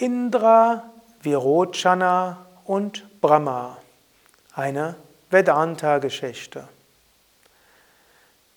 Indra, 0.00 0.84
Virochana 1.20 2.46
und 2.64 3.20
Brahma. 3.20 3.76
Eine 4.54 4.94
Vedanta-Geschichte. 5.28 6.66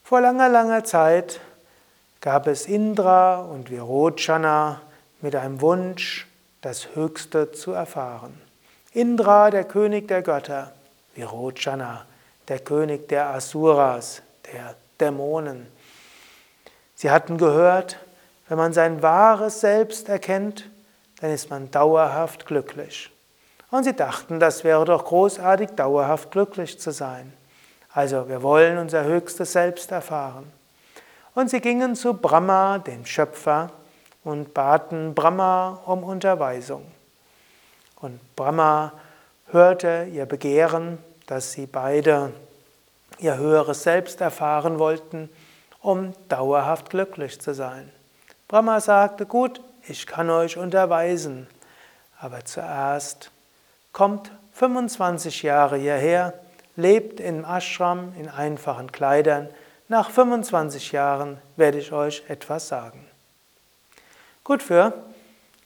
Vor 0.06 0.22
langer, 0.22 0.48
langer 0.48 0.86
Zeit 0.86 1.42
gab 2.22 2.48
es 2.48 2.66
Indra 2.66 3.42
und 3.42 3.70
Virochana 3.70 4.80
mit 5.20 5.36
einem 5.36 5.60
Wunsch, 5.60 6.28
das 6.62 6.96
Höchste 6.96 7.52
zu 7.52 7.74
erfahren. 7.74 8.42
Indra, 8.94 9.52
der 9.52 9.66
König 9.66 10.08
der 10.08 10.22
Götter, 10.22 10.72
Virochana, 11.14 12.06
der 12.48 12.60
König 12.60 13.10
der 13.10 13.28
Asuras, 13.32 14.22
der 14.50 14.76
Dämonen. 14.98 15.68
Sie 16.96 17.12
hatten 17.12 17.38
gehört, 17.38 17.98
wenn 18.48 18.58
man 18.58 18.72
sein 18.72 19.02
wahres 19.02 19.60
Selbst 19.60 20.08
erkennt, 20.08 20.70
dann 21.24 21.32
ist 21.32 21.50
man 21.50 21.72
dauerhaft 21.72 22.46
glücklich. 22.46 23.10
Und 23.72 23.86
sie 23.86 23.94
dachten, 23.94 24.42
das 24.42 24.66
wäre 24.66 24.84
doch 24.84 25.06
großartig, 25.06 25.70
dauerhaft 25.70 26.32
glücklich 26.32 26.82
zu 26.82 26.92
sein. 26.92 27.32
Also 27.94 28.28
wir 28.28 28.44
wollen 28.44 28.78
unser 28.78 29.06
höchstes 29.06 29.54
Selbst 29.54 29.90
erfahren. 29.94 30.52
Und 31.34 31.50
sie 31.50 31.62
gingen 31.62 31.96
zu 31.96 32.14
Brahma, 32.14 32.78
dem 32.80 33.06
Schöpfer, 33.06 33.72
und 34.26 34.54
baten 34.54 35.16
Brahma 35.16 35.80
um 35.86 36.04
Unterweisung. 36.04 36.86
Und 38.02 38.20
Brahma 38.36 38.92
hörte 39.48 40.10
ihr 40.12 40.26
Begehren, 40.26 40.98
dass 41.26 41.54
sie 41.54 41.68
beide 41.68 42.34
ihr 43.18 43.38
höheres 43.38 43.84
Selbst 43.84 44.20
erfahren 44.20 44.78
wollten, 44.78 45.30
um 45.80 46.14
dauerhaft 46.28 46.90
glücklich 46.90 47.40
zu 47.40 47.54
sein. 47.54 47.90
Brahma 48.50 48.82
sagte, 48.82 49.26
gut, 49.26 49.62
ich 49.88 50.08
kann 50.08 50.30
euch 50.30 50.58
unterweisen, 50.58 51.48
aber 52.20 52.46
zuerst 52.46 53.32
kommt 53.92 54.32
25 54.54 55.44
Jahre 55.44 55.78
hierher, 55.78 56.34
lebt 56.76 57.20
im 57.20 57.46
Ashram 57.46 58.14
in 58.18 58.30
einfachen 58.30 58.92
Kleidern, 58.92 59.50
nach 59.90 60.10
25 60.10 60.92
Jahren 60.92 61.38
werde 61.56 61.78
ich 61.78 61.92
euch 61.92 62.24
etwas 62.28 62.68
sagen. 62.68 63.06
Gut 64.44 64.64
für 64.64 64.94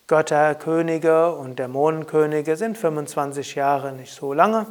Götter, 0.07 0.55
Könige 0.55 1.33
und 1.33 1.59
Dämonenkönige 1.59 2.55
sind 2.55 2.77
25 2.77 3.55
Jahre 3.55 3.91
nicht 3.91 4.13
so 4.13 4.33
lange. 4.33 4.65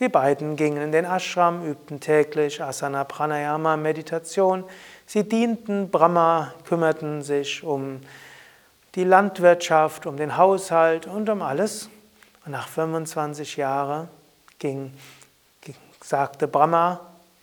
Die 0.00 0.08
beiden 0.08 0.56
gingen 0.56 0.82
in 0.82 0.92
den 0.92 1.04
Ashram, 1.04 1.64
übten 1.64 2.00
täglich 2.00 2.62
Asana, 2.62 3.04
Pranayama, 3.04 3.76
Meditation. 3.76 4.64
Sie 5.06 5.28
dienten 5.28 5.90
Brahma, 5.90 6.54
kümmerten 6.64 7.22
sich 7.22 7.62
um 7.62 8.00
die 8.94 9.04
Landwirtschaft, 9.04 10.06
um 10.06 10.16
den 10.16 10.36
Haushalt 10.36 11.06
und 11.06 11.28
um 11.28 11.42
alles. 11.42 11.88
Und 12.44 12.52
nach 12.52 12.68
25 12.68 13.56
Jahren 13.56 14.08
ging, 14.58 14.92
sagte 16.02 16.48
Brahma, 16.48 17.00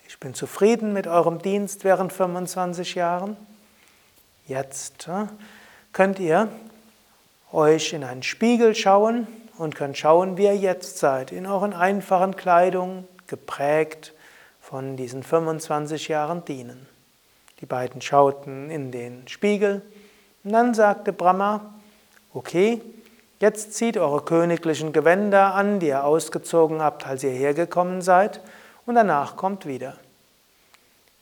ich 0.07 0.19
bin 0.19 0.33
zufrieden 0.33 0.93
mit 0.93 1.07
eurem 1.07 1.41
Dienst 1.41 1.83
während 1.83 2.11
25 2.11 2.95
Jahren. 2.95 3.37
Jetzt 4.47 5.07
äh, 5.07 5.27
könnt 5.93 6.19
ihr 6.19 6.49
euch 7.51 7.93
in 7.93 8.03
einen 8.03 8.23
Spiegel 8.23 8.75
schauen 8.75 9.27
und 9.57 9.75
könnt 9.75 9.97
schauen, 9.97 10.37
wie 10.37 10.45
ihr 10.45 10.55
jetzt 10.55 10.97
seid, 10.97 11.31
in 11.31 11.45
euren 11.45 11.73
einfachen 11.73 12.35
Kleidung, 12.35 13.07
geprägt 13.27 14.13
von 14.59 14.97
diesen 14.97 15.23
25 15.23 16.07
Jahren 16.07 16.43
Dienen. 16.45 16.87
Die 17.61 17.65
beiden 17.65 18.01
schauten 18.01 18.69
in 18.71 18.91
den 18.91 19.27
Spiegel 19.27 19.81
und 20.43 20.51
dann 20.51 20.73
sagte 20.73 21.13
Brahma, 21.13 21.73
okay, 22.33 22.81
jetzt 23.39 23.73
zieht 23.73 23.97
eure 23.97 24.21
königlichen 24.21 24.93
Gewänder 24.93 25.53
an, 25.53 25.79
die 25.79 25.87
ihr 25.87 26.03
ausgezogen 26.03 26.81
habt, 26.81 27.05
als 27.07 27.23
ihr 27.23 27.31
hergekommen 27.31 28.01
seid, 28.01 28.41
und 28.85 28.95
danach 28.95 29.35
kommt 29.35 29.65
wieder. 29.65 29.97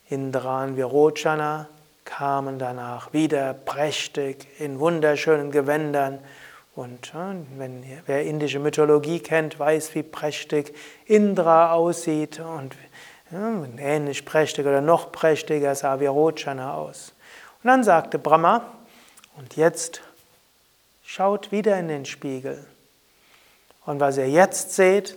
Indra 0.09 0.63
und 0.63 0.77
Virochana 0.77 1.67
kamen 2.05 2.57
danach 2.59 3.11
wieder 3.11 3.53
prächtig 3.53 4.47
in 4.59 4.79
wunderschönen 4.79 5.51
Gewändern. 5.51 6.19
Und 6.75 7.11
wenn, 7.57 7.83
wer 8.05 8.23
indische 8.23 8.59
Mythologie 8.59 9.19
kennt, 9.19 9.59
weiß, 9.59 9.95
wie 9.95 10.03
prächtig 10.03 10.73
Indra 11.05 11.73
aussieht 11.73 12.39
und 12.39 12.75
ja, 13.31 13.51
ähnlich 13.79 14.23
prächtig 14.23 14.65
oder 14.65 14.79
noch 14.79 15.11
prächtiger 15.11 15.75
sah 15.75 15.99
Virochana 15.99 16.75
aus. 16.75 17.13
Und 17.61 17.67
dann 17.67 17.83
sagte 17.83 18.19
Brahma, 18.19 18.76
und 19.37 19.55
jetzt 19.55 20.01
schaut 21.05 21.51
wieder 21.51 21.79
in 21.79 21.87
den 21.87 22.05
Spiegel. 22.05 22.65
Und 23.85 23.99
was 23.99 24.17
ihr 24.17 24.29
jetzt 24.29 24.73
seht, 24.73 25.15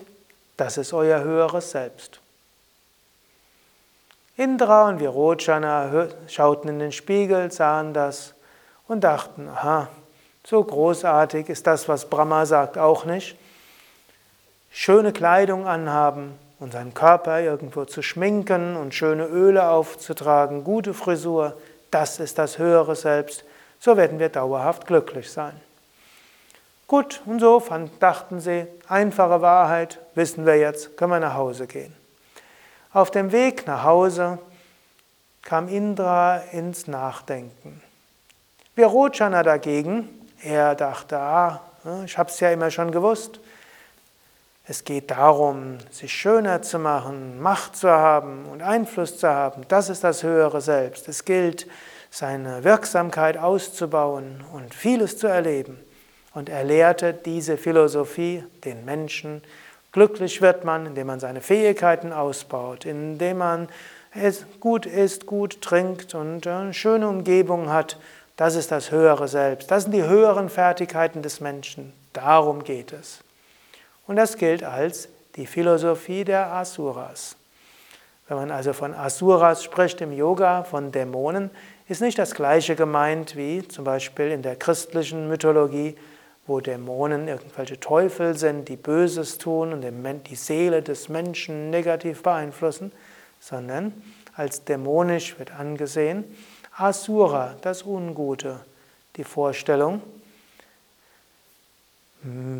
das 0.56 0.76
ist 0.78 0.92
euer 0.92 1.22
höheres 1.22 1.72
Selbst. 1.72 2.20
Indra 4.36 4.88
und 4.88 5.00
Virochana 5.00 6.09
schauten 6.28 6.69
in 6.69 6.78
den 6.78 6.92
Spiegel, 6.92 7.50
sahen 7.50 7.92
das 7.92 8.34
und 8.86 9.03
dachten, 9.03 9.48
aha, 9.48 9.88
so 10.47 10.62
großartig 10.62 11.48
ist 11.48 11.66
das, 11.66 11.88
was 11.88 12.09
Brahma 12.09 12.47
sagt, 12.47 12.78
auch 12.78 13.04
nicht. 13.04 13.36
Schöne 14.70 15.12
Kleidung 15.12 15.66
anhaben 15.66 16.38
und 16.59 16.72
seinen 16.72 16.94
Körper 16.94 17.41
irgendwo 17.41 17.84
zu 17.84 18.03
schminken 18.03 18.76
und 18.76 18.94
schöne 18.94 19.26
Öle 19.26 19.69
aufzutragen, 19.69 20.64
gute 20.64 20.94
Frisur, 20.94 21.56
das 21.91 22.20
ist 22.20 22.38
das 22.38 22.59
höhere 22.59 22.94
Selbst 22.94 23.44
so 23.80 23.96
werden 23.96 24.18
wir 24.18 24.28
dauerhaft 24.28 24.86
glücklich 24.86 25.30
sein. 25.30 25.58
Gut, 26.86 27.22
und 27.24 27.41
so 27.41 27.62
dachten 27.98 28.41
sie, 28.41 28.66
einfache 28.88 29.41
Wahrheit, 29.41 29.98
wissen 30.14 30.44
wir 30.44 30.56
jetzt, 30.56 30.96
können 30.96 31.12
wir 31.12 31.20
nach 31.20 31.34
Hause 31.34 31.66
gehen. 31.66 31.94
Auf 32.92 33.10
dem 33.10 33.32
Weg 33.32 33.66
nach 33.66 33.84
Hause 33.84 34.38
kam 35.42 35.68
Indra 35.68 36.38
ins 36.52 36.88
Nachdenken. 36.88 37.80
Virochana 38.74 39.42
dagegen, 39.42 40.08
er 40.42 40.74
dachte, 40.74 41.18
ah, 41.18 41.60
ich 42.04 42.18
habe 42.18 42.30
es 42.30 42.41
ja 42.41 42.50
immer 42.50 42.70
schon 42.70 42.91
gewusst. 42.91 43.41
Es 44.66 44.84
geht 44.84 45.10
darum, 45.10 45.78
sich 45.91 46.12
schöner 46.12 46.62
zu 46.62 46.78
machen, 46.78 47.41
Macht 47.41 47.76
zu 47.76 47.91
haben 47.91 48.47
und 48.47 48.62
Einfluss 48.62 49.18
zu 49.18 49.28
haben. 49.28 49.62
Das 49.68 49.88
ist 49.88 50.04
das 50.04 50.22
höhere 50.22 50.60
Selbst. 50.60 51.08
Es 51.08 51.24
gilt, 51.24 51.66
seine 52.10 52.65
Wirksamkeit 52.65 53.38
auszubauen 53.38 54.44
und 54.53 54.75
vieles 54.75 55.16
zu 55.16 55.26
erleben. 55.26 55.78
Und 56.34 56.48
er 56.48 56.65
lehrte 56.65 57.12
diese 57.12 57.56
Philosophie 57.56 58.44
den 58.65 58.84
Menschen. 58.84 59.43
Glücklich 59.93 60.41
wird 60.43 60.65
man, 60.65 60.87
indem 60.87 61.06
man 61.09 61.21
seine 61.21 61.41
Fähigkeiten 61.41 62.12
ausbaut, 62.12 62.84
indem 62.84 63.38
man 63.38 63.69
gut 64.60 64.87
isst, 64.87 65.26
gut 65.26 65.60
trinkt 65.60 66.15
und 66.15 66.47
eine 66.47 66.75
schöne 66.75 67.09
Umgebung 67.09 67.71
hat. 67.71 67.98
Das 68.37 68.54
ist 68.54 68.71
das 68.71 68.91
höhere 68.91 69.28
Selbst. 69.28 69.71
Das 69.71 69.84
sind 69.84 69.92
die 69.92 70.04
höheren 70.04 70.48
Fertigkeiten 70.48 71.22
des 71.22 71.41
Menschen. 71.41 71.92
Darum 72.12 72.65
geht 72.65 72.92
es. 72.92 73.21
Und 74.06 74.16
das 74.16 74.37
gilt 74.37 74.65
als 74.65 75.09
die 75.37 75.47
Philosophie 75.47 76.25
der 76.25 76.53
Asuras. 76.53 77.37
Wenn 78.28 78.38
man 78.38 78.50
also 78.50 78.72
von 78.72 78.94
Asuras 78.94 79.62
spricht 79.62 80.00
im 80.00 80.12
Yoga, 80.12 80.65
von 80.65 80.92
Dämonen, 80.92 81.50
ist 81.91 82.01
nicht 82.01 82.19
das 82.19 82.34
gleiche 82.34 82.77
gemeint 82.77 83.37
wie 83.37 83.67
zum 83.67 83.84
Beispiel 83.84 84.31
in 84.31 84.43
der 84.43 84.55
christlichen 84.55 85.28
Mythologie, 85.28 85.97
wo 86.47 86.61
Dämonen 86.61 87.27
irgendwelche 87.27 87.81
Teufel 87.81 88.37
sind, 88.39 88.69
die 88.69 88.77
Böses 88.77 89.39
tun 89.39 89.73
und 89.73 89.83
die 90.28 90.34
Seele 90.37 90.83
des 90.83 91.09
Menschen 91.09 91.71
negativ 91.71 92.23
beeinflussen, 92.23 92.93
sondern 93.41 93.93
als 94.37 94.65
dämonisch 94.65 95.39
wird 95.39 95.53
angesehen 95.53 96.25
Asura, 96.77 97.57
das 97.60 97.83
Ungute, 97.83 98.60
die 99.16 99.25
Vorstellung, 99.25 100.01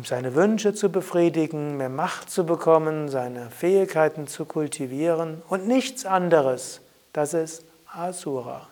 seine 0.03 0.35
Wünsche 0.35 0.73
zu 0.73 0.91
befriedigen, 0.91 1.77
mehr 1.77 1.89
Macht 1.89 2.29
zu 2.29 2.45
bekommen, 2.45 3.09
seine 3.09 3.49
Fähigkeiten 3.49 4.27
zu 4.27 4.43
kultivieren 4.43 5.41
und 5.47 5.67
nichts 5.67 6.05
anderes. 6.05 6.81
Das 7.13 7.33
ist 7.33 7.63
Asura. 7.91 8.67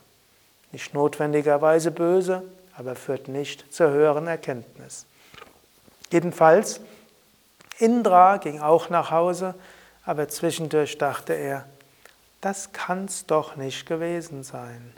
Nicht 0.72 0.94
notwendigerweise 0.94 1.92
böse, 1.92 2.44
aber 2.78 2.96
führt 2.96 3.28
nicht 3.28 3.74
zur 3.74 3.90
höheren 3.90 4.28
Erkenntnis. 4.28 5.06
Jedenfalls, 6.12 6.82
Indra 7.78 8.38
ging 8.38 8.60
auch 8.60 8.90
nach 8.90 9.12
Hause, 9.12 9.56
aber 10.06 10.28
zwischendurch 10.28 10.98
dachte 10.98 11.34
er, 11.34 11.66
das 12.42 12.72
kann's 12.72 13.26
doch 13.26 13.56
nicht 13.56 13.86
gewesen 13.86 14.44
sein. 14.44 14.94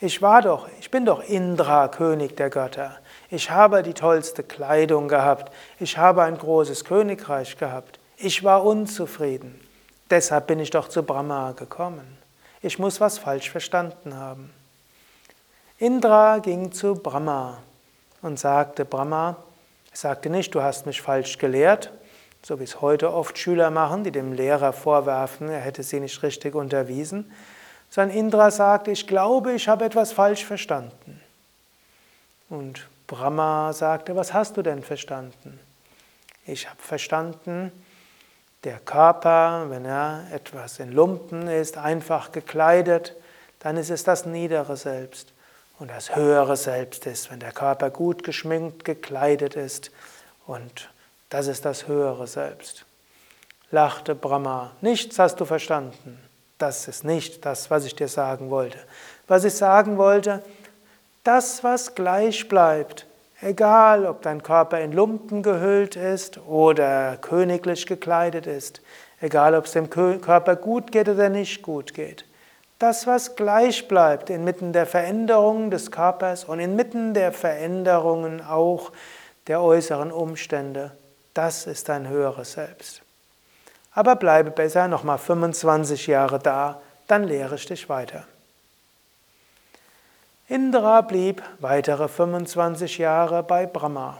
Ich 0.00 0.20
war 0.20 0.42
doch, 0.42 0.68
ich 0.80 0.90
bin 0.90 1.04
doch 1.04 1.22
Indra, 1.22 1.86
König 1.86 2.36
der 2.36 2.50
Götter. 2.50 2.98
Ich 3.30 3.50
habe 3.50 3.84
die 3.84 3.94
tollste 3.94 4.42
Kleidung 4.42 5.06
gehabt. 5.06 5.52
Ich 5.78 5.96
habe 5.96 6.24
ein 6.24 6.36
großes 6.36 6.84
Königreich 6.84 7.56
gehabt. 7.56 8.00
Ich 8.16 8.42
war 8.42 8.64
unzufrieden. 8.64 9.60
Deshalb 10.10 10.48
bin 10.48 10.58
ich 10.58 10.70
doch 10.70 10.88
zu 10.88 11.04
Brahma 11.04 11.52
gekommen. 11.52 12.18
Ich 12.62 12.80
muss 12.80 13.00
was 13.00 13.18
falsch 13.18 13.48
verstanden 13.50 14.16
haben. 14.16 14.52
Indra 15.82 16.38
ging 16.38 16.70
zu 16.70 16.94
Brahma 16.94 17.58
und 18.22 18.38
sagte, 18.38 18.84
Brahma, 18.84 19.36
Er 19.90 19.96
sagte 19.96 20.30
nicht, 20.30 20.54
du 20.54 20.62
hast 20.62 20.86
mich 20.86 21.02
falsch 21.02 21.38
gelehrt, 21.38 21.90
so 22.40 22.60
wie 22.60 22.62
es 22.62 22.80
heute 22.80 23.12
oft 23.12 23.36
Schüler 23.36 23.68
machen, 23.70 24.04
die 24.04 24.12
dem 24.12 24.32
Lehrer 24.32 24.72
vorwerfen, 24.72 25.48
er 25.48 25.58
hätte 25.58 25.82
sie 25.82 25.98
nicht 25.98 26.22
richtig 26.22 26.54
unterwiesen, 26.54 27.32
sondern 27.90 28.16
Indra 28.16 28.52
sagte, 28.52 28.92
ich 28.92 29.08
glaube, 29.08 29.54
ich 29.54 29.66
habe 29.66 29.84
etwas 29.84 30.12
falsch 30.12 30.44
verstanden. 30.44 31.20
Und 32.48 32.86
Brahma 33.08 33.72
sagte, 33.72 34.14
was 34.14 34.32
hast 34.32 34.56
du 34.56 34.62
denn 34.62 34.84
verstanden? 34.84 35.58
Ich 36.46 36.70
habe 36.70 36.80
verstanden, 36.80 37.72
der 38.62 38.78
Körper, 38.78 39.66
wenn 39.68 39.84
er 39.84 40.28
etwas 40.32 40.78
in 40.78 40.92
Lumpen 40.92 41.48
ist, 41.48 41.76
einfach 41.76 42.30
gekleidet, 42.30 43.16
dann 43.58 43.76
ist 43.76 43.90
es 43.90 44.04
das 44.04 44.26
niedere 44.26 44.76
Selbst. 44.76 45.31
Und 45.82 45.90
das 45.90 46.14
höhere 46.14 46.56
Selbst 46.56 47.06
ist, 47.06 47.32
wenn 47.32 47.40
der 47.40 47.50
Körper 47.50 47.90
gut 47.90 48.22
geschminkt, 48.22 48.84
gekleidet 48.84 49.56
ist. 49.56 49.90
Und 50.46 50.88
das 51.28 51.48
ist 51.48 51.64
das 51.64 51.88
höhere 51.88 52.28
Selbst. 52.28 52.86
Lachte 53.72 54.14
Brahma, 54.14 54.70
nichts 54.80 55.18
hast 55.18 55.40
du 55.40 55.44
verstanden. 55.44 56.20
Das 56.56 56.86
ist 56.86 57.02
nicht 57.02 57.44
das, 57.44 57.68
was 57.68 57.84
ich 57.84 57.96
dir 57.96 58.06
sagen 58.06 58.48
wollte. 58.48 58.78
Was 59.26 59.42
ich 59.42 59.54
sagen 59.54 59.98
wollte, 59.98 60.44
das, 61.24 61.64
was 61.64 61.96
gleich 61.96 62.48
bleibt, 62.48 63.08
egal 63.40 64.06
ob 64.06 64.22
dein 64.22 64.44
Körper 64.44 64.78
in 64.78 64.92
Lumpen 64.92 65.42
gehüllt 65.42 65.96
ist 65.96 66.38
oder 66.46 67.16
königlich 67.16 67.86
gekleidet 67.88 68.46
ist, 68.46 68.82
egal 69.20 69.56
ob 69.56 69.64
es 69.64 69.72
dem 69.72 69.90
Körper 69.90 70.54
gut 70.54 70.92
geht 70.92 71.08
oder 71.08 71.28
nicht 71.28 71.60
gut 71.60 71.92
geht, 71.92 72.24
das, 72.82 73.06
was 73.06 73.36
gleich 73.36 73.86
bleibt 73.86 74.28
inmitten 74.28 74.72
der 74.72 74.86
Veränderungen 74.86 75.70
des 75.70 75.92
Körpers 75.92 76.44
und 76.44 76.58
inmitten 76.58 77.14
der 77.14 77.32
Veränderungen 77.32 78.40
auch 78.40 78.90
der 79.46 79.60
äußeren 79.60 80.10
Umstände, 80.10 80.90
das 81.32 81.66
ist 81.66 81.88
dein 81.88 82.08
höheres 82.08 82.52
Selbst. 82.52 83.02
Aber 83.92 84.16
bleibe 84.16 84.50
besser 84.50 84.88
noch 84.88 85.04
mal 85.04 85.18
25 85.18 86.08
Jahre 86.08 86.38
da, 86.38 86.80
dann 87.06 87.24
lehre 87.24 87.54
ich 87.54 87.66
dich 87.66 87.88
weiter. 87.88 88.24
Indra 90.48 91.02
blieb 91.02 91.42
weitere 91.60 92.08
25 92.08 92.98
Jahre 92.98 93.42
bei 93.42 93.66
Brahma. 93.66 94.18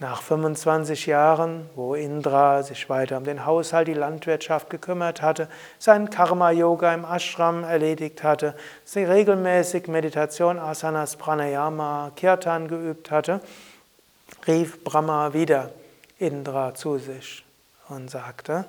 Nach 0.00 0.22
25 0.22 1.04
Jahren, 1.04 1.68
wo 1.74 1.94
Indra 1.94 2.62
sich 2.62 2.88
weiter 2.88 3.18
um 3.18 3.24
den 3.24 3.44
Haushalt, 3.44 3.86
die 3.86 3.92
Landwirtschaft 3.92 4.70
gekümmert 4.70 5.20
hatte, 5.20 5.46
sein 5.78 6.08
Karma-Yoga 6.08 6.94
im 6.94 7.04
Ashram 7.04 7.64
erledigt 7.64 8.22
hatte, 8.22 8.56
sie 8.86 9.04
regelmäßig 9.04 9.88
Meditation, 9.88 10.58
Asanas, 10.58 11.16
Pranayama, 11.16 12.12
Kirtan 12.16 12.66
geübt 12.66 13.10
hatte, 13.10 13.42
rief 14.46 14.82
Brahma 14.82 15.34
wieder 15.34 15.68
Indra 16.18 16.74
zu 16.74 16.96
sich 16.96 17.44
und 17.90 18.10
sagte, 18.10 18.64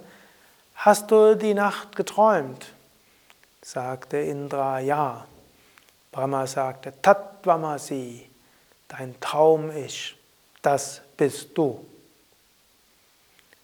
Hast 0.76 1.12
du 1.12 1.38
die 1.38 1.54
Nacht 1.54 1.96
geträumt? 1.96 2.74
sagte 3.62 4.18
Indra, 4.18 4.80
ja. 4.80 5.26
Brahma 6.12 6.46
sagte, 6.46 6.92
Tatvamasi, 7.02 8.30
dein 8.90 9.18
Traum 9.22 9.72
ist 9.72 10.16
das 10.62 11.02
bist 11.18 11.50
du. 11.58 11.86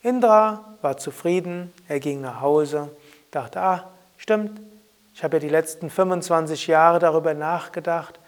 Indra 0.01 0.77
war 0.81 0.97
zufrieden, 0.97 1.73
er 1.87 1.99
ging 1.99 2.21
nach 2.21 2.41
Hause, 2.41 2.89
dachte, 3.31 3.61
ah, 3.61 3.91
stimmt, 4.17 4.59
ich 5.13 5.23
habe 5.23 5.37
ja 5.37 5.39
die 5.39 5.49
letzten 5.49 5.89
25 5.89 6.67
Jahre 6.67 6.99
darüber 6.99 7.33
nachgedacht, 7.33 8.19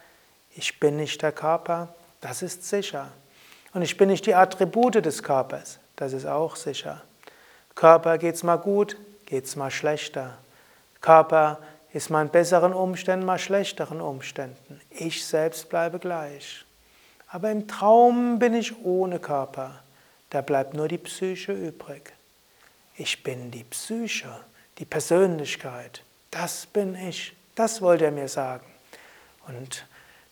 ich 0.55 0.79
bin 0.79 0.97
nicht 0.97 1.21
der 1.21 1.31
Körper, 1.31 1.93
das 2.21 2.41
ist 2.41 2.67
sicher. 2.67 3.07
Und 3.73 3.83
ich 3.83 3.97
bin 3.97 4.09
nicht 4.09 4.25
die 4.25 4.33
Attribute 4.33 5.05
des 5.05 5.21
Körpers, 5.21 5.79
das 5.95 6.13
ist 6.13 6.25
auch 6.25 6.55
sicher. 6.55 7.01
Körper 7.75 8.17
geht's 8.17 8.43
mal 8.43 8.57
gut, 8.57 8.97
geht's 9.25 9.55
mal 9.55 9.71
schlechter. 9.71 10.37
Körper 11.01 11.59
ist 11.93 12.09
mal 12.09 12.23
in 12.23 12.29
besseren 12.29 12.73
Umständen, 12.73 13.25
mal 13.25 13.39
schlechteren 13.39 14.01
Umständen. 14.01 14.81
Ich 14.89 15.25
selbst 15.25 15.69
bleibe 15.69 15.99
gleich. 15.99 16.65
Aber 17.31 17.51
im 17.51 17.67
Traum 17.67 18.39
bin 18.39 18.53
ich 18.53 18.83
ohne 18.83 19.19
Körper. 19.19 19.83
Da 20.29 20.41
bleibt 20.41 20.73
nur 20.73 20.87
die 20.87 20.97
Psyche 20.97 21.53
übrig. 21.53 22.13
Ich 22.95 23.23
bin 23.23 23.51
die 23.51 23.63
Psyche, 23.63 24.29
die 24.77 24.85
Persönlichkeit. 24.85 26.03
Das 26.31 26.65
bin 26.65 26.95
ich. 26.95 27.35
Das 27.55 27.81
wollte 27.81 28.05
er 28.05 28.11
mir 28.11 28.27
sagen. 28.27 28.65
Und 29.47 29.85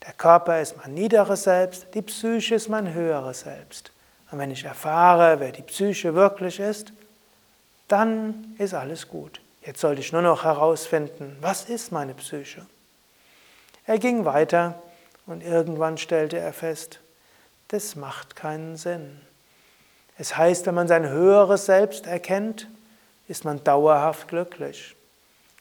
der 0.05 0.13
Körper 0.13 0.61
ist 0.61 0.77
mein 0.77 0.93
niederes 0.93 1.43
Selbst, 1.43 1.87
die 1.93 2.01
Psyche 2.01 2.55
ist 2.55 2.69
mein 2.69 2.93
höheres 2.93 3.41
Selbst. 3.41 3.91
Und 4.31 4.39
wenn 4.39 4.51
ich 4.51 4.63
erfahre, 4.63 5.39
wer 5.39 5.51
die 5.51 5.61
Psyche 5.63 6.13
wirklich 6.13 6.59
ist, 6.59 6.91
dann 7.87 8.55
ist 8.57 8.73
alles 8.73 9.07
gut. 9.07 9.41
Jetzt 9.65 9.81
sollte 9.81 10.01
ich 10.01 10.11
nur 10.11 10.21
noch 10.21 10.43
herausfinden, 10.43 11.35
was 11.41 11.65
ist 11.65 11.91
meine 11.91 12.13
Psyche. 12.13 12.65
Er 13.85 13.99
ging 13.99 14.25
weiter 14.25 14.81
und 15.27 15.43
irgendwann 15.43 15.97
stellte 15.97 16.37
er 16.37 16.53
fest, 16.53 17.01
das 17.67 17.95
macht 17.95 18.35
keinen 18.35 18.77
Sinn. 18.77 19.21
Es 20.17 20.35
heißt, 20.35 20.65
wenn 20.65 20.75
man 20.75 20.87
sein 20.87 21.07
höheres 21.07 21.65
Selbst 21.65 22.07
erkennt, 22.07 22.67
ist 23.27 23.45
man 23.45 23.63
dauerhaft 23.63 24.29
glücklich. 24.29 24.95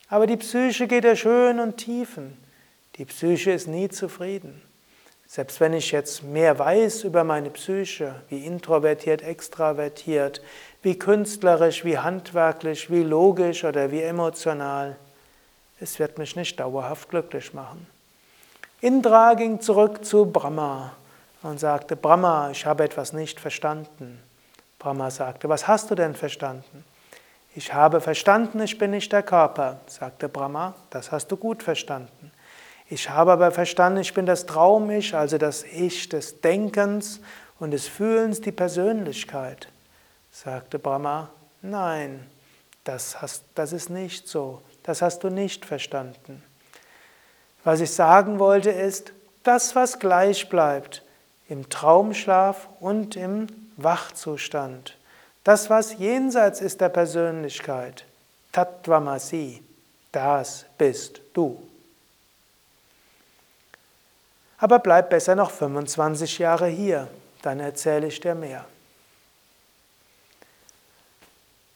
Aber 0.09 0.25
die 0.25 0.37
Psyche 0.37 0.87
geht 0.87 1.03
durch 1.03 1.25
Höhen 1.25 1.59
und 1.59 1.77
Tiefen. 1.77 2.37
Die 2.95 3.05
Psyche 3.05 3.51
ist 3.51 3.67
nie 3.67 3.89
zufrieden. 3.89 4.61
Selbst 5.27 5.59
wenn 5.59 5.73
ich 5.73 5.91
jetzt 5.91 6.23
mehr 6.23 6.57
weiß 6.57 7.03
über 7.03 7.25
meine 7.25 7.49
Psyche, 7.49 8.15
wie 8.29 8.45
introvertiert, 8.45 9.21
extravertiert, 9.21 10.41
wie 10.81 10.97
künstlerisch, 10.97 11.83
wie 11.83 11.97
handwerklich, 11.97 12.89
wie 12.89 13.03
logisch 13.03 13.65
oder 13.65 13.91
wie 13.91 14.01
emotional, 14.01 14.95
es 15.81 15.99
wird 15.99 16.17
mich 16.17 16.37
nicht 16.37 16.57
dauerhaft 16.59 17.09
glücklich 17.09 17.53
machen. 17.53 17.85
Indra 18.79 19.33
ging 19.33 19.59
zurück 19.59 20.05
zu 20.05 20.25
Brahma 20.25 20.93
und 21.41 21.59
sagte, 21.59 21.95
Brahma, 21.95 22.51
ich 22.51 22.65
habe 22.65 22.83
etwas 22.83 23.11
nicht 23.11 23.39
verstanden. 23.39 24.21
Brahma 24.77 25.09
sagte, 25.09 25.49
was 25.49 25.67
hast 25.67 25.89
du 25.89 25.95
denn 25.95 26.13
verstanden? 26.13 26.83
Ich 27.55 27.73
habe 27.73 28.01
verstanden, 28.01 28.61
ich 28.61 28.77
bin 28.77 28.91
nicht 28.91 29.11
der 29.11 29.23
Körper, 29.23 29.79
sagte 29.87 30.29
Brahma, 30.29 30.75
das 30.91 31.11
hast 31.11 31.31
du 31.31 31.37
gut 31.37 31.63
verstanden. 31.63 32.31
Ich 32.87 33.09
habe 33.09 33.31
aber 33.31 33.51
verstanden, 33.51 33.99
ich 33.99 34.13
bin 34.13 34.27
das 34.27 34.45
Traum-Ich, 34.45 35.15
also 35.15 35.39
das 35.39 35.63
Ich 35.63 36.07
des 36.07 36.39
Denkens 36.41 37.19
und 37.59 37.71
des 37.71 37.87
Fühlens, 37.87 38.41
die 38.41 38.51
Persönlichkeit. 38.51 39.69
Sagte 40.31 40.77
Brahma, 40.77 41.31
nein, 41.63 42.27
das, 42.83 43.21
hast, 43.21 43.43
das 43.55 43.73
ist 43.73 43.89
nicht 43.89 44.27
so, 44.27 44.61
das 44.83 45.01
hast 45.01 45.23
du 45.23 45.29
nicht 45.29 45.65
verstanden. 45.65 46.43
Was 47.67 47.81
ich 47.81 47.91
sagen 47.91 48.39
wollte 48.39 48.69
ist, 48.69 49.11
das, 49.43 49.75
was 49.75 49.99
gleich 49.99 50.47
bleibt 50.47 51.03
im 51.49 51.67
Traumschlaf 51.67 52.69
und 52.79 53.17
im 53.17 53.47
Wachzustand, 53.75 54.95
das, 55.43 55.69
was 55.69 55.97
jenseits 55.97 56.61
ist 56.61 56.79
der 56.79 56.87
Persönlichkeit, 56.87 58.05
Tattvamasi, 58.53 59.61
das 60.13 60.63
bist 60.77 61.19
du. 61.33 61.61
Aber 64.59 64.79
bleib 64.79 65.09
besser 65.09 65.35
noch 65.35 65.51
25 65.51 66.39
Jahre 66.39 66.67
hier, 66.67 67.09
dann 67.41 67.59
erzähle 67.59 68.07
ich 68.07 68.21
dir 68.21 68.33
mehr. 68.33 68.63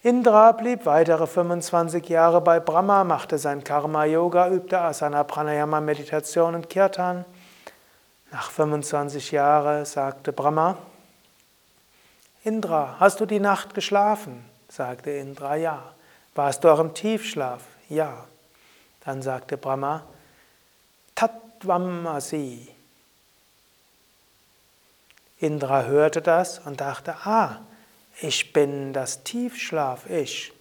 Indra 0.04 0.52
blieb 0.54 0.88
weitere 0.88 1.28
25 1.28 2.10
Jahre 2.10 2.42
bei 2.42 2.60
Brahma, 2.60 3.04
machte 3.04 3.38
sein 3.38 3.64
Karma-Yoga, 3.64 4.50
übte 4.50 4.80
Asana, 4.80 5.24
Pranayama, 5.24 5.80
Meditation 5.80 6.56
und 6.56 6.72
Kirtan. 6.72 7.24
Nach 8.32 8.50
25 8.50 9.32
Jahren 9.32 9.86
sagte 9.86 10.34
Brahma, 10.34 10.78
Indra, 12.44 12.96
hast 13.00 13.20
du 13.20 13.28
die 13.28 13.40
Nacht 13.40 13.76
geschlafen? 13.76 14.44
sagte 14.70 15.12
Indra, 15.12 15.56
ja. 15.56 15.94
Warst 16.34 16.64
du 16.64 16.70
auch 16.70 16.80
im 16.80 16.96
Tiefschlaf? 16.96 17.62
Ja. 17.88 18.26
Dann 19.06 19.22
sagte 19.22 19.56
Brahma, 19.56 20.02
Tatvamasi. 21.14 22.70
Indra 25.38 25.84
hörte 25.84 26.24
das 26.24 26.58
und 26.58 26.82
dachte, 26.82 27.16
ah, 27.24 27.58
ich 28.20 28.54
bin 28.54 28.94
das 28.94 29.24
Tiefschlaf-Ich. 29.24 30.54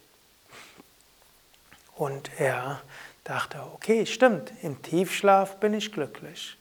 Und 1.96 2.30
er 2.38 2.80
dachte, 3.24 3.58
okay, 3.74 4.06
stimmt, 4.06 4.52
im 4.62 4.80
Tiefschlaf 4.80 5.56
bin 5.56 5.74
ich 5.74 5.92
glücklich. 5.92 6.56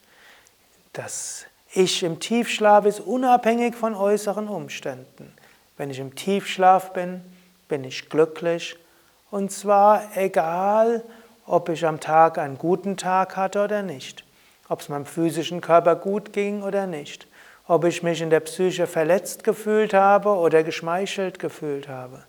Das 0.94 1.46
Ich 1.72 2.04
im 2.04 2.20
Tiefschlaf 2.20 2.86
ist 2.86 3.00
unabhängig 3.00 3.76
von 3.76 3.94
äußeren 3.94 4.48
Umständen. 4.48 5.34
Wenn 5.78 5.92
ich 5.92 6.00
im 6.00 6.16
Tiefschlaf 6.16 6.94
bin, 6.94 7.22
bin 7.68 7.84
ich 7.84 8.10
glücklich. 8.10 8.76
Und 9.32 9.52
zwar 9.52 10.18
egal, 10.18 11.04
ob 11.46 11.70
ich 11.70 11.86
am 11.86 12.00
Tag 12.00 12.38
einen 12.38 12.58
guten 12.58 12.98
Tag 12.98 13.38
hatte 13.38 13.64
oder 13.64 13.84
nicht. 13.84 14.26
Ob 14.68 14.82
es 14.82 14.90
meinem 14.90 15.06
physischen 15.06 15.62
Körper 15.62 15.96
gut 15.96 16.34
ging 16.34 16.64
oder 16.64 16.88
nicht 16.88 17.29
ob 17.70 17.86
ich 17.86 18.02
mich 18.02 18.20
in 18.20 18.32
der 18.32 18.40
Psyche 18.40 18.88
verletzt 18.88 19.44
gefühlt 19.44 19.94
habe 19.94 20.30
oder 20.30 20.64
geschmeichelt 20.64 21.38
gefühlt 21.38 21.88
habe. 21.88 22.24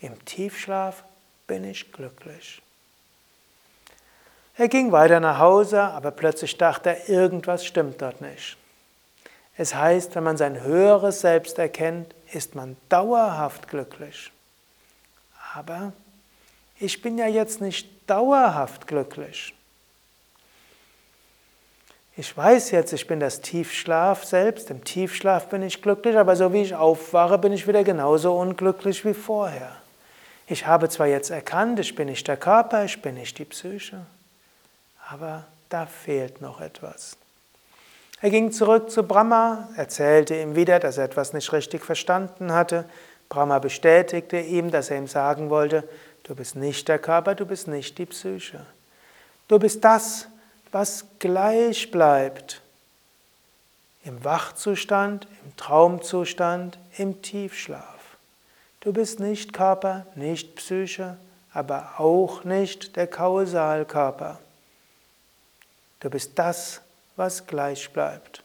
Im 0.00 0.22
Tiefschlaf 0.26 1.02
bin 1.46 1.64
ich 1.64 1.90
glücklich. 1.92 2.60
Er 4.58 4.68
ging 4.68 4.92
weiter 4.92 5.18
nach 5.18 5.38
Hause, 5.38 5.80
aber 5.80 6.10
plötzlich 6.10 6.58
dachte 6.58 6.90
er, 6.90 7.08
irgendwas 7.08 7.64
stimmt 7.64 8.02
dort 8.02 8.20
nicht. 8.20 8.58
Es 9.56 9.74
heißt, 9.74 10.14
wenn 10.14 10.24
man 10.24 10.36
sein 10.36 10.60
höheres 10.60 11.22
Selbst 11.22 11.58
erkennt, 11.58 12.14
ist 12.34 12.54
man 12.54 12.76
dauerhaft 12.90 13.68
glücklich. 13.68 14.30
Aber 15.54 15.94
ich 16.78 17.00
bin 17.00 17.16
ja 17.16 17.26
jetzt 17.26 17.62
nicht 17.62 17.88
dauerhaft 18.10 18.86
glücklich. 18.86 19.54
Ich 22.18 22.34
weiß 22.34 22.70
jetzt, 22.70 22.94
ich 22.94 23.06
bin 23.06 23.20
das 23.20 23.42
Tiefschlaf 23.42 24.24
selbst, 24.24 24.70
im 24.70 24.82
Tiefschlaf 24.82 25.48
bin 25.48 25.62
ich 25.62 25.82
glücklich, 25.82 26.16
aber 26.16 26.34
so 26.34 26.50
wie 26.54 26.62
ich 26.62 26.74
aufwache, 26.74 27.36
bin 27.36 27.52
ich 27.52 27.68
wieder 27.68 27.84
genauso 27.84 28.34
unglücklich 28.38 29.04
wie 29.04 29.12
vorher. 29.12 29.76
Ich 30.46 30.66
habe 30.66 30.88
zwar 30.88 31.08
jetzt 31.08 31.28
erkannt, 31.28 31.78
ich 31.78 31.94
bin 31.94 32.08
nicht 32.08 32.26
der 32.26 32.38
Körper, 32.38 32.84
ich 32.84 33.02
bin 33.02 33.16
nicht 33.16 33.36
die 33.36 33.44
Psyche, 33.44 33.98
aber 35.10 35.44
da 35.68 35.84
fehlt 35.84 36.40
noch 36.40 36.62
etwas. 36.62 37.18
Er 38.22 38.30
ging 38.30 38.50
zurück 38.50 38.90
zu 38.90 39.02
Brahma, 39.02 39.68
erzählte 39.76 40.40
ihm 40.40 40.56
wieder, 40.56 40.78
dass 40.78 40.96
er 40.96 41.04
etwas 41.04 41.34
nicht 41.34 41.52
richtig 41.52 41.84
verstanden 41.84 42.50
hatte. 42.50 42.86
Brahma 43.28 43.58
bestätigte 43.58 44.38
ihm, 44.38 44.70
dass 44.70 44.88
er 44.88 44.96
ihm 44.96 45.06
sagen 45.06 45.50
wollte, 45.50 45.86
du 46.22 46.34
bist 46.34 46.56
nicht 46.56 46.88
der 46.88 46.98
Körper, 46.98 47.34
du 47.34 47.44
bist 47.44 47.68
nicht 47.68 47.98
die 47.98 48.06
Psyche. 48.06 48.64
Du 49.48 49.58
bist 49.58 49.84
das, 49.84 50.28
was 50.78 51.06
gleich 51.20 51.90
bleibt. 51.90 52.60
Im 54.04 54.22
Wachzustand, 54.26 55.26
im 55.42 55.56
Traumzustand, 55.56 56.78
im 56.98 57.22
Tiefschlaf. 57.22 58.18
Du 58.80 58.92
bist 58.92 59.18
nicht 59.18 59.54
Körper, 59.54 60.04
nicht 60.16 60.54
Psyche, 60.56 61.16
aber 61.54 61.94
auch 61.96 62.44
nicht 62.44 62.94
der 62.96 63.06
Kausalkörper. 63.06 64.38
Du 66.00 66.10
bist 66.10 66.38
das, 66.38 66.82
was 67.16 67.46
gleich 67.46 67.90
bleibt. 67.90 68.42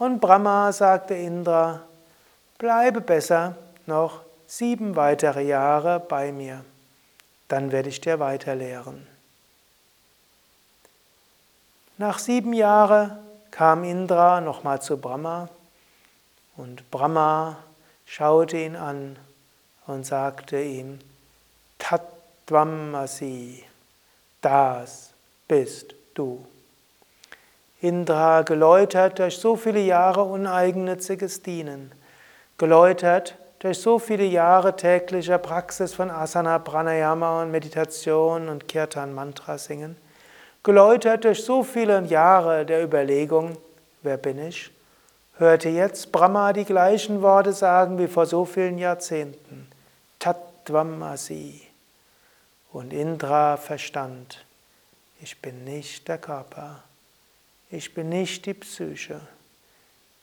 Und 0.00 0.18
Brahma 0.18 0.72
sagte 0.72 1.14
Indra, 1.14 1.82
bleibe 2.58 3.00
besser 3.00 3.54
noch 3.86 4.22
sieben 4.48 4.96
weitere 4.96 5.44
Jahre 5.44 6.00
bei 6.00 6.32
mir, 6.32 6.64
dann 7.46 7.70
werde 7.70 7.88
ich 7.88 8.00
dir 8.00 8.18
weiterlehren. 8.18 9.11
Nach 12.02 12.18
sieben 12.18 12.52
Jahren 12.52 13.16
kam 13.52 13.84
Indra 13.84 14.40
nochmal 14.40 14.82
zu 14.82 14.96
Brahma 14.96 15.48
und 16.56 16.90
Brahma 16.90 17.58
schaute 18.06 18.56
ihn 18.56 18.74
an 18.74 19.16
und 19.86 20.04
sagte 20.04 20.60
ihm, 20.60 20.98
Tattvamasi, 21.78 23.62
das 24.40 25.12
bist 25.46 25.94
du. 26.14 26.44
Indra, 27.80 28.42
geläutert 28.42 29.20
durch 29.20 29.38
so 29.38 29.54
viele 29.54 29.78
Jahre 29.78 30.24
uneigennütziges 30.24 31.44
Dienen, 31.44 31.92
geläutert 32.58 33.36
durch 33.60 33.78
so 33.78 34.00
viele 34.00 34.24
Jahre 34.24 34.74
täglicher 34.74 35.38
Praxis 35.38 35.94
von 35.94 36.10
Asana, 36.10 36.58
Pranayama 36.58 37.42
und 37.42 37.52
Meditation 37.52 38.48
und 38.48 38.66
Kirtan 38.66 39.14
Mantra 39.14 39.56
singen, 39.56 39.96
geläutert 40.62 41.24
durch 41.24 41.44
so 41.44 41.62
viele 41.62 42.02
Jahre 42.04 42.64
der 42.64 42.84
Überlegung, 42.84 43.56
wer 44.02 44.16
bin 44.16 44.38
ich, 44.38 44.70
hörte 45.38 45.68
jetzt 45.68 46.12
Brahma 46.12 46.52
die 46.52 46.64
gleichen 46.64 47.22
Worte 47.22 47.52
sagen 47.52 47.98
wie 47.98 48.06
vor 48.06 48.26
so 48.26 48.44
vielen 48.44 48.78
Jahrzehnten. 48.78 49.68
Tattvamasi. 50.18 51.62
Und 52.72 52.92
Indra 52.92 53.56
verstand, 53.56 54.44
ich 55.20 55.40
bin 55.40 55.64
nicht 55.64 56.08
der 56.08 56.18
Körper, 56.18 56.82
ich 57.70 57.92
bin 57.92 58.08
nicht 58.08 58.46
die 58.46 58.54
Psyche, 58.54 59.20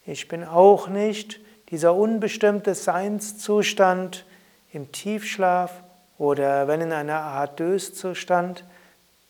ich 0.06 0.28
bin 0.28 0.44
auch 0.44 0.88
nicht 0.88 1.40
dieser 1.70 1.94
unbestimmte 1.94 2.74
Seinszustand 2.74 4.26
im 4.74 4.92
Tiefschlaf 4.92 5.72
oder 6.18 6.68
wenn 6.68 6.82
in 6.82 6.92
einer 6.92 7.20
Art 7.20 7.60
Döszustand, 7.60 8.64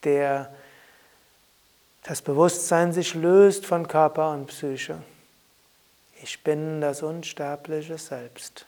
der 0.06 0.50
das 2.04 2.22
Bewusstsein 2.22 2.94
sich 2.94 3.14
löst 3.14 3.66
von 3.66 3.88
Körper 3.88 4.32
und 4.32 4.48
Psyche. 4.48 5.02
Ich 6.22 6.44
bin 6.44 6.82
das 6.82 7.02
unsterbliche 7.02 7.98
Selbst. 7.98 8.66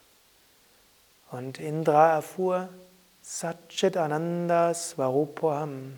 Und 1.30 1.58
Indra 1.58 2.14
erfuhr, 2.14 2.68
Satchit 3.22 3.96
Ananda 3.96 4.74
Svarupoham, 4.74 5.96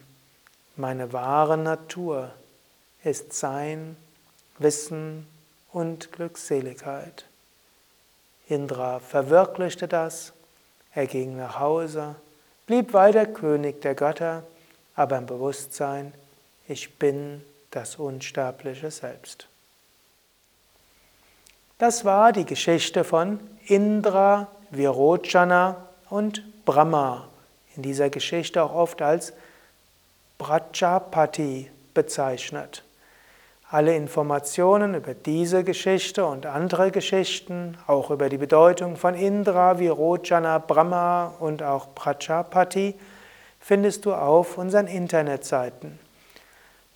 meine 0.76 1.12
wahre 1.12 1.56
Natur 1.56 2.30
ist 3.02 3.32
Sein, 3.32 3.96
Wissen 4.58 5.26
und 5.72 6.12
Glückseligkeit. 6.12 7.24
Indra 8.48 9.00
verwirklichte 9.00 9.88
das, 9.88 10.32
er 10.92 11.06
ging 11.06 11.36
nach 11.36 11.58
Hause, 11.58 12.14
blieb 12.66 12.92
weiter 12.92 13.26
König 13.26 13.80
der 13.80 13.94
Götter, 13.94 14.44
aber 14.94 15.18
im 15.18 15.26
Bewusstsein, 15.26 16.12
ich 16.66 16.98
bin 16.98 17.42
das 17.70 17.96
unsterbliche 17.96 18.90
Selbst. 18.90 19.48
Das 21.78 22.04
war 22.04 22.32
die 22.32 22.46
Geschichte 22.46 23.04
von 23.04 23.40
Indra 23.66 24.48
Virochana 24.70 25.88
und 26.08 26.64
Brahma, 26.64 27.28
in 27.76 27.82
dieser 27.82 28.10
Geschichte 28.10 28.62
auch 28.62 28.74
oft 28.74 29.02
als 29.02 29.32
Prajapati 30.38 31.70
bezeichnet. 31.92 32.84
Alle 33.70 33.96
Informationen 33.96 34.94
über 34.94 35.14
diese 35.14 35.64
Geschichte 35.64 36.24
und 36.24 36.46
andere 36.46 36.90
Geschichten, 36.90 37.76
auch 37.86 38.10
über 38.10 38.28
die 38.28 38.38
Bedeutung 38.38 38.96
von 38.96 39.14
Indra, 39.14 39.78
Virochana, 39.78 40.58
Brahma 40.58 41.34
und 41.40 41.62
auch 41.62 41.94
Prajapati, 41.94 42.94
findest 43.58 44.04
du 44.04 44.14
auf 44.14 44.58
unseren 44.58 44.86
Internetseiten. 44.86 45.98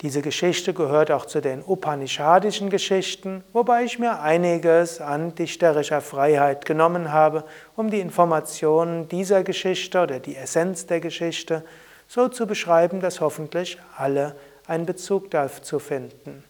Diese 0.02 0.22
Geschichte 0.22 0.74
gehört 0.74 1.10
auch 1.10 1.26
zu 1.26 1.40
den 1.40 1.60
Upanishadischen 1.66 2.70
Geschichten, 2.70 3.42
wobei 3.52 3.82
ich 3.82 3.98
mir 3.98 4.20
einiges 4.20 5.00
an 5.00 5.34
dichterischer 5.34 6.00
Freiheit 6.00 6.64
genommen 6.66 7.12
habe, 7.12 7.42
um 7.74 7.90
die 7.90 7.98
Informationen 7.98 9.08
dieser 9.08 9.42
Geschichte 9.42 10.00
oder 10.00 10.20
die 10.20 10.36
Essenz 10.36 10.86
der 10.86 11.00
Geschichte 11.00 11.64
so 12.06 12.28
zu 12.28 12.46
beschreiben, 12.46 13.00
dass 13.00 13.20
hoffentlich 13.20 13.76
alle 13.96 14.36
einen 14.68 14.86
Bezug 14.86 15.32
dazu 15.32 15.80
finden. 15.80 16.44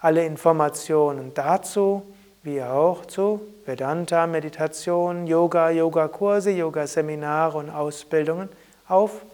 Alle 0.00 0.26
Informationen 0.26 1.32
dazu, 1.32 2.02
wie 2.42 2.60
auch 2.60 3.06
zu 3.06 3.40
Vedanta, 3.66 4.26
Meditation, 4.26 5.28
Yoga, 5.28 5.70
Yogakurse, 5.70 6.50
Yoga-Seminare 6.50 7.56
und 7.56 7.70
Ausbildungen 7.70 8.48
auf 8.88 9.24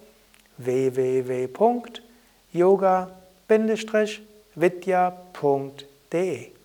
www.yoga.com 0.58 1.50
vidya.de 4.56 6.59